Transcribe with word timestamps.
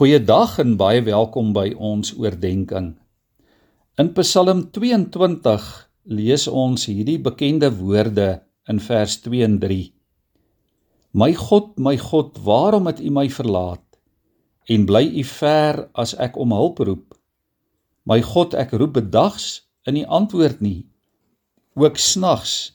Goeiedag 0.00 0.54
en 0.62 0.78
baie 0.80 1.02
welkom 1.04 1.50
by 1.52 1.74
ons 1.76 2.14
oordeenking. 2.16 2.94
In 4.00 4.08
Psalm 4.16 4.62
22 4.72 5.66
lees 6.08 6.46
ons 6.48 6.86
hierdie 6.88 7.18
bekende 7.20 7.68
woorde 7.68 8.30
in 8.72 8.80
vers 8.80 9.18
2 9.26 9.44
en 9.44 9.58
3. 9.60 9.76
My 11.20 11.28
God, 11.36 11.76
my 11.76 11.98
God, 12.00 12.40
waarom 12.48 12.88
het 12.88 13.04
U 13.04 13.12
my 13.12 13.26
verlaat? 13.28 13.84
En 14.72 14.88
bly 14.88 15.04
U 15.20 15.26
ver 15.34 15.82
as 15.92 16.16
ek 16.16 16.40
om 16.40 16.56
hulp 16.56 16.80
roep? 16.80 17.12
My 18.08 18.22
God, 18.24 18.56
ek 18.56 18.72
roep 18.72 18.96
bedags 19.02 19.68
en 19.84 20.00
U 20.00 20.08
antwoord 20.22 20.64
nie. 20.64 20.88
Ook 21.76 22.00
snags, 22.00 22.72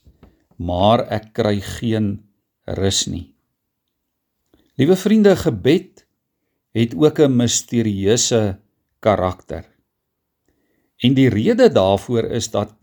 maar 0.62 1.07
ek 1.10 1.32
kry 1.42 1.57
geen 1.82 2.20
rus 2.78 3.07
nie. 3.10 3.32
Liewe 4.78 4.94
vriende, 4.94 5.34
gebed 5.42 6.05
het 6.76 6.96
ook 6.96 7.20
'n 7.20 7.36
misterieuse 7.36 8.60
karakter. 9.00 9.64
En 10.98 11.14
die 11.14 11.29
rede 11.29 11.71
daarvoor 11.71 12.24
is 12.24 12.50
dat 12.51 12.74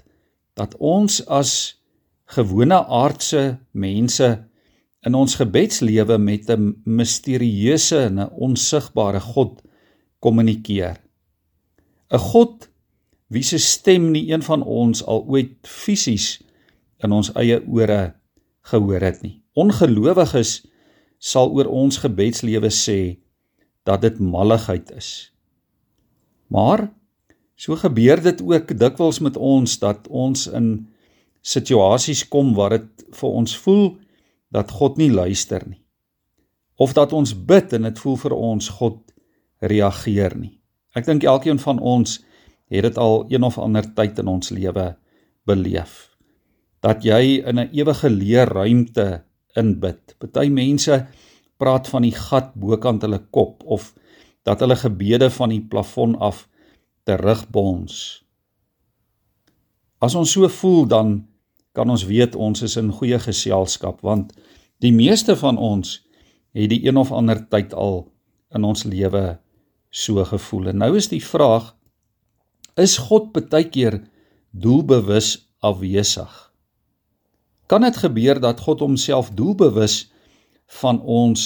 dat 0.54 0.76
ons 0.76 1.26
as 1.26 1.82
gewone 2.24 2.84
aardse 2.84 3.58
mense 3.70 4.48
in 5.00 5.14
ons 5.14 5.34
gebedslewe 5.34 6.18
met 6.18 6.50
'n 6.50 6.80
misterieuse 6.84 7.98
en 7.98 8.20
'n 8.20 8.30
onsigbare 8.30 9.20
God 9.20 9.62
kommunikeer. 10.18 10.96
'n 12.10 12.18
God 12.18 12.70
wie 13.26 13.42
se 13.42 13.58
stem 13.58 14.10
nie 14.10 14.32
een 14.32 14.42
van 14.42 14.62
ons 14.62 15.04
al 15.04 15.24
ooit 15.28 15.56
fisies 15.62 16.42
in 16.98 17.12
ons 17.12 17.32
eie 17.32 17.62
ore 17.66 18.14
gehoor 18.60 19.00
het 19.00 19.22
nie. 19.22 19.42
Ongelowiges 19.52 20.66
sal 21.18 21.50
oor 21.50 21.66
ons 21.66 21.96
gebedslewe 21.96 22.70
sê 22.70 23.22
dat 23.88 24.02
dit 24.02 24.18
malligheid 24.18 24.90
is. 24.96 25.32
Maar 26.46 26.90
so 27.54 27.76
gebeur 27.76 28.22
dit 28.22 28.42
ook 28.42 28.78
dikwels 28.78 29.20
met 29.20 29.36
ons 29.36 29.78
dat 29.78 30.08
ons 30.08 30.46
in 30.46 30.88
situasies 31.42 32.28
kom 32.28 32.54
waar 32.54 32.76
dit 32.78 33.06
vir 33.18 33.28
ons 33.28 33.56
voel 33.64 33.86
dat 34.52 34.70
God 34.70 34.98
nie 35.00 35.10
luister 35.10 35.64
nie. 35.66 35.80
Of 36.76 36.92
dat 36.92 37.12
ons 37.12 37.34
bid 37.34 37.72
en 37.72 37.88
dit 37.88 37.98
voel 37.98 38.16
vir 38.16 38.34
ons 38.36 38.68
God 38.78 39.00
reageer 39.62 40.36
nie. 40.38 40.58
Ek 40.94 41.06
dink 41.06 41.24
elkeen 41.24 41.60
van 41.62 41.78
ons 41.78 42.20
het 42.72 42.86
dit 42.86 42.98
al 42.98 43.24
een 43.30 43.44
of 43.44 43.58
ander 43.60 43.86
tyd 43.96 44.18
in 44.18 44.28
ons 44.28 44.50
lewe 44.52 44.92
beleef. 45.48 46.10
Dat 46.82 47.04
jy 47.04 47.42
in 47.46 47.58
'n 47.58 47.70
ewige 47.72 48.08
leë 48.10 48.44
ruimte 48.48 49.24
inbid. 49.56 50.16
Party 50.18 50.48
mense 50.48 51.06
praat 51.62 51.88
van 51.92 52.02
die 52.02 52.14
gat 52.16 52.50
bokant 52.58 53.04
hulle 53.06 53.20
kop 53.30 53.62
of 53.62 53.92
dat 54.46 54.62
hulle 54.64 54.76
gebede 54.78 55.30
van 55.30 55.52
die 55.54 55.62
plafon 55.62 56.16
af 56.18 56.48
terugbons. 57.06 58.22
As 60.02 60.16
ons 60.18 60.32
so 60.34 60.48
voel 60.50 60.88
dan 60.90 61.20
kan 61.72 61.90
ons 61.90 62.04
weet 62.08 62.34
ons 62.34 62.64
is 62.66 62.74
in 62.80 62.90
goeie 62.92 63.20
geselskap 63.22 64.02
want 64.02 64.34
die 64.82 64.92
meeste 64.94 65.36
van 65.38 65.58
ons 65.58 66.00
het 66.52 66.68
die 66.72 66.82
een 66.84 66.98
of 67.00 67.12
ander 67.14 67.38
tyd 67.48 67.72
al 67.78 68.02
in 68.52 68.66
ons 68.68 68.84
lewe 68.84 69.38
so 69.92 70.24
gevoel. 70.24 70.72
En 70.72 70.82
nou 70.82 70.96
is 70.98 71.08
die 71.12 71.22
vraag 71.22 71.72
is 72.80 72.96
God 73.08 73.30
baie 73.36 73.68
keer 73.68 74.00
doelbewus 74.50 75.36
afwesig? 75.60 76.32
Kan 77.68 77.84
dit 77.86 77.96
gebeur 77.96 78.40
dat 78.40 78.60
God 78.60 78.80
homself 78.84 79.30
doelbewus 79.36 80.12
van 80.80 81.00
ons 81.00 81.42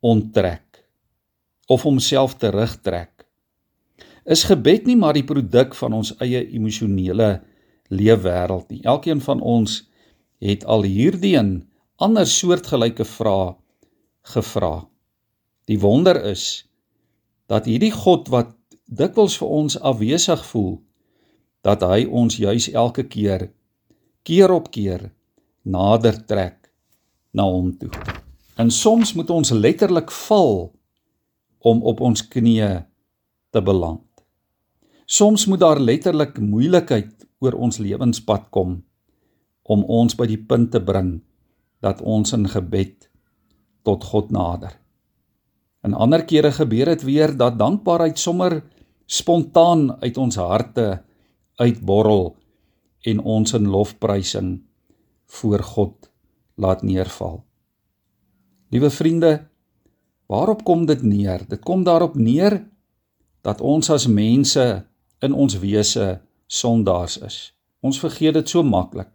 onttrek 0.00 0.84
of 1.66 1.82
homself 1.82 2.36
terugtrek. 2.38 3.26
Is 4.26 4.46
gebed 4.46 4.86
nie 4.86 4.96
maar 4.98 5.14
die 5.14 5.26
produk 5.26 5.74
van 5.78 5.94
ons 5.98 6.12
eie 6.22 6.42
emosionele 6.54 7.40
leefwêreld 7.90 8.70
nie. 8.70 8.82
Elkeen 8.82 9.20
van 9.22 9.40
ons 9.40 9.82
het 10.42 10.64
al 10.64 10.86
hierdie 10.86 11.36
en 11.38 11.52
ander 12.02 12.26
soortgelyke 12.26 13.06
vrae 13.06 13.54
gevra. 14.34 14.86
Die 15.66 15.78
wonder 15.80 16.18
is 16.24 16.66
dat 17.50 17.66
hierdie 17.70 17.94
God 17.94 18.30
wat 18.34 18.52
dikwels 18.86 19.38
vir 19.38 19.54
ons 19.60 19.78
afwesig 19.78 20.42
voel, 20.50 20.76
dat 21.66 21.82
hy 21.82 22.04
ons 22.06 22.38
juis 22.38 22.70
elke 22.74 23.06
keer 23.10 23.48
keer 24.26 24.50
op 24.50 24.70
keer 24.74 25.10
nader 25.62 26.18
trek 26.26 26.70
na 27.34 27.46
hom 27.46 27.74
toe. 27.78 28.15
En 28.56 28.70
soms 28.70 29.12
moet 29.12 29.30
ons 29.30 29.50
letterlik 29.52 30.10
val 30.10 30.72
om 31.60 31.82
op 31.84 32.00
ons 32.00 32.22
knieë 32.28 32.70
te 33.52 33.62
beland. 33.62 34.04
Soms 35.06 35.46
moet 35.46 35.60
daar 35.60 35.80
letterlik 35.80 36.38
moeilikheid 36.40 37.26
oor 37.44 37.52
ons 37.52 37.78
lewenspad 37.78 38.48
kom 38.50 38.80
om 39.66 39.84
ons 39.84 40.16
by 40.16 40.26
die 40.30 40.40
punt 40.40 40.70
te 40.72 40.80
bring 40.80 41.18
dat 41.84 42.00
ons 42.00 42.32
in 42.32 42.48
gebed 42.48 43.08
tot 43.86 44.04
God 44.08 44.32
nader. 44.34 44.72
In 45.86 45.94
ander 45.94 46.24
kere 46.26 46.50
gebeur 46.54 46.90
dit 46.94 47.04
weer 47.06 47.34
dat 47.36 47.58
dankbaarheid 47.58 48.18
sommer 48.18 48.62
spontaan 49.06 49.92
uit 50.02 50.16
ons 50.18 50.38
harte 50.40 50.86
uitborrel 51.62 52.32
en 53.06 53.20
ons 53.22 53.54
in 53.54 53.68
lofprysing 53.70 54.50
voor 55.38 55.62
God 55.62 56.10
laat 56.58 56.82
neerval. 56.82 57.45
Liewe 58.68 58.90
vriende, 58.90 59.46
waarop 60.26 60.64
kom 60.64 60.86
dit 60.86 61.02
neer? 61.02 61.44
Dit 61.48 61.62
kom 61.62 61.84
daarop 61.86 62.16
neer 62.18 62.64
dat 63.46 63.60
ons 63.60 63.90
as 63.94 64.08
mense 64.10 64.64
in 65.22 65.32
ons 65.32 65.58
wese 65.62 66.06
sondaars 66.50 67.18
is. 67.22 67.36
Ons 67.80 68.00
vergeet 68.02 68.34
dit 68.34 68.48
so 68.50 68.66
maklik. 68.66 69.12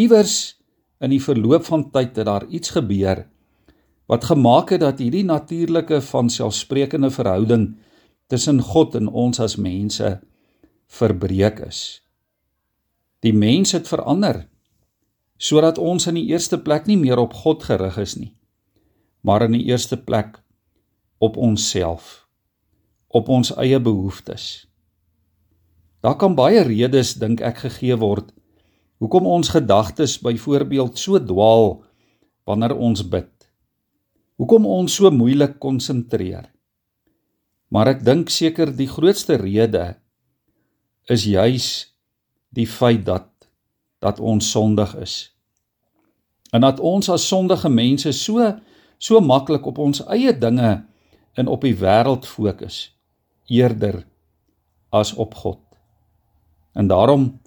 Iewers 0.00 0.56
in 1.04 1.12
die 1.12 1.20
verloop 1.20 1.66
van 1.68 1.90
tyd 1.92 2.16
het 2.16 2.26
daar 2.26 2.46
iets 2.48 2.72
gebeur 2.76 3.26
wat 4.08 4.24
gemaak 4.24 4.70
het 4.72 4.80
dat 4.80 5.02
hierdie 5.04 5.26
natuurlike 5.28 6.00
van 6.00 6.30
selfsprekende 6.32 7.10
verhouding 7.12 7.74
tussen 8.32 8.62
God 8.64 8.96
en 8.96 9.10
ons 9.12 9.40
as 9.44 9.58
mense 9.60 10.14
verbreek 10.88 11.60
is. 11.66 12.00
Die 13.20 13.34
mens 13.36 13.76
het 13.76 13.90
verander 13.90 14.46
sodat 15.36 15.76
ons 15.78 16.08
in 16.08 16.16
die 16.16 16.30
eerste 16.32 16.56
plek 16.56 16.88
nie 16.88 16.96
meer 16.96 17.20
op 17.20 17.36
God 17.44 17.68
gerig 17.68 18.00
is 18.00 18.16
nie 18.16 18.37
maar 19.28 19.44
in 19.44 19.58
die 19.58 19.66
eerste 19.68 19.98
plek 20.00 20.38
op 21.20 21.36
onsself, 21.36 22.24
op 23.12 23.28
ons 23.28 23.52
eie 23.60 23.80
behoeftes. 23.80 24.64
Daar 26.00 26.16
kan 26.16 26.36
baie 26.38 26.62
redes 26.64 27.16
dink 27.20 27.42
ek 27.44 27.66
gegee 27.66 27.98
word 28.00 28.32
hoekom 28.98 29.26
ons 29.30 29.50
gedagtes 29.54 30.18
byvoorbeeld 30.22 30.98
so 30.98 31.18
dwaal 31.22 31.76
wanneer 32.48 32.74
ons 32.74 33.04
bid. 33.06 33.30
Hoekom 34.38 34.66
ons 34.66 34.94
so 34.98 35.10
moeilik 35.10 35.58
konsentreer. 35.62 36.48
Maar 37.70 37.94
ek 37.94 38.04
dink 38.06 38.30
seker 38.32 38.72
die 38.74 38.88
grootste 38.90 39.36
rede 39.38 39.98
is 41.10 41.26
juis 41.28 41.68
die 42.54 42.66
feit 42.66 43.04
dat 43.06 43.28
dat 43.98 44.20
ons 44.22 44.46
sondig 44.50 44.92
is. 45.02 45.14
En 46.54 46.62
dat 46.62 46.78
ons 46.80 47.08
as 47.10 47.26
sondige 47.26 47.68
mense 47.68 48.12
so 48.14 48.46
so 48.98 49.20
maklik 49.20 49.66
op 49.66 49.78
ons 49.78 50.02
eie 50.06 50.34
dinge 50.34 50.84
en 51.38 51.48
op 51.48 51.62
die 51.62 51.74
wêreld 51.78 52.26
fokus 52.26 52.88
eerder 53.48 54.02
as 54.90 55.14
op 55.14 55.34
God. 55.34 55.60
En 56.74 56.88
daarom 56.88 57.40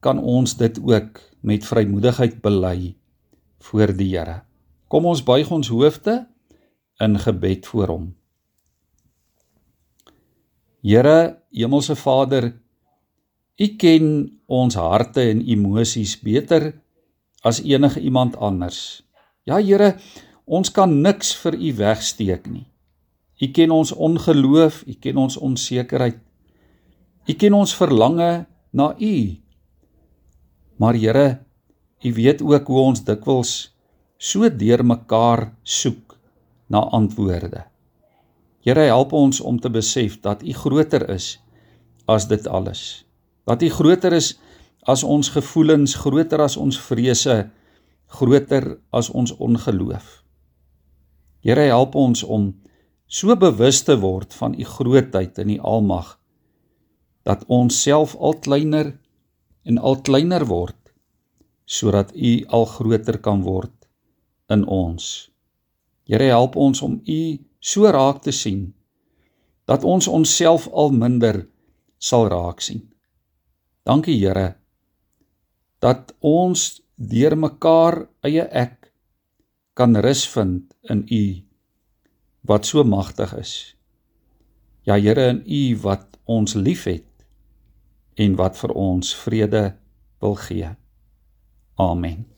kan 0.00 0.18
ons 0.18 0.56
dit 0.56 0.78
ook 0.82 1.20
met 1.40 1.66
vrymoedigheid 1.66 2.40
bely 2.42 2.94
voor 3.62 3.92
die 3.96 4.10
Here. 4.16 4.42
Kom 4.88 5.06
ons 5.06 5.22
buig 5.24 5.50
ons 5.50 5.68
hoofde 5.68 6.26
in 7.02 7.18
gebed 7.18 7.66
voor 7.66 7.88
hom. 7.88 8.10
Here, 10.82 11.38
Hemelse 11.54 11.96
Vader, 11.96 12.50
U 13.60 13.66
ken 13.78 14.06
ons 14.50 14.74
harte 14.74 15.22
en 15.30 15.42
emosies 15.46 16.16
beter 16.18 16.72
as 17.46 17.60
enige 17.62 18.00
iemand 18.00 18.36
anders. 18.36 19.02
Ja 19.46 19.60
Here, 19.62 19.94
Ons 20.46 20.72
kan 20.74 20.90
niks 21.02 21.34
vir 21.38 21.54
u 21.54 21.72
wegsteek 21.78 22.46
nie. 22.50 22.66
U 23.42 23.46
ken 23.50 23.70
ons 23.70 23.92
ongeloof, 23.92 24.82
u 24.86 24.94
ken 24.98 25.16
ons 25.16 25.36
onsekerheid. 25.36 26.18
U 27.26 27.32
ken 27.38 27.54
ons 27.54 27.74
verlange 27.74 28.46
na 28.70 28.94
u. 28.98 29.16
Maar 30.78 30.94
Here, 30.94 31.38
u 32.02 32.12
weet 32.14 32.42
ook 32.42 32.66
hoe 32.66 32.80
ons 32.80 33.04
dikwels 33.04 33.74
so 34.18 34.48
deurmekaar 34.48 35.52
soek 35.62 36.18
na 36.66 36.82
antwoorde. 36.90 37.64
Here, 38.62 38.86
help 38.90 39.12
ons 39.12 39.40
om 39.40 39.58
te 39.60 39.70
besef 39.70 40.20
dat 40.20 40.42
u 40.42 40.52
groter 40.52 41.08
is 41.10 41.38
as 42.06 42.26
dit 42.30 42.46
alles. 42.46 43.04
Dat 43.46 43.62
u 43.62 43.70
groter 43.70 44.12
is 44.12 44.38
as 44.82 45.02
ons 45.02 45.28
gevoelens, 45.28 45.94
groter 45.94 46.42
as 46.42 46.56
ons 46.56 46.78
vrese, 46.78 47.50
groter 48.06 48.78
as 48.90 49.10
ons 49.10 49.34
ongeloof. 49.38 50.21
Here 51.42 51.66
help 51.66 51.96
ons 51.98 52.22
om 52.22 52.52
so 53.10 53.34
bewus 53.36 53.82
te 53.82 53.96
word 53.98 54.34
van 54.38 54.54
u 54.54 54.64
grootheid 54.64 55.38
en 55.42 55.50
u 55.50 55.58
almag 55.58 56.14
dat 57.26 57.42
ons 57.46 57.74
self 57.82 58.14
al 58.16 58.38
kleiner 58.44 58.92
en 59.66 59.78
al 59.78 59.98
kleiner 60.06 60.46
word 60.46 60.78
sodat 61.66 62.14
u 62.14 62.32
al 62.46 62.66
groter 62.66 63.18
kan 63.22 63.42
word 63.42 63.74
in 64.50 64.64
ons. 64.66 65.30
Here 66.06 66.30
help 66.30 66.56
ons 66.56 66.82
om 66.82 66.98
u 67.06 67.20
so 67.58 67.90
raak 67.90 68.22
te 68.22 68.34
sien 68.34 68.72
dat 69.70 69.84
ons 69.86 70.08
onsself 70.10 70.66
al 70.68 70.90
minder 70.94 71.44
sal 71.98 72.26
raak 72.30 72.60
sien. 72.60 72.82
Dankie 73.86 74.18
Here 74.18 74.54
dat 75.82 76.14
ons 76.20 76.82
deur 76.94 77.34
mekaar 77.34 78.04
eie 78.22 78.46
ek 78.46 78.92
kan 79.74 79.96
rus 80.04 80.22
vind 80.30 80.71
in 80.82 81.06
u 81.08 81.42
wat 82.40 82.66
so 82.66 82.84
magtig 82.84 83.36
is. 83.36 83.76
Ja 84.82 84.98
Here 84.98 85.26
in 85.26 85.42
u 85.46 85.78
wat 85.80 86.18
ons 86.24 86.54
liefhet 86.54 87.04
en 88.14 88.34
wat 88.36 88.58
vir 88.58 88.74
ons 88.74 89.14
vrede 89.16 89.76
wil 90.18 90.34
gee. 90.34 90.68
Amen. 91.74 92.31